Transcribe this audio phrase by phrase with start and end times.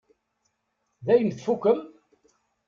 [1.05, 1.79] Dayen tfukkem?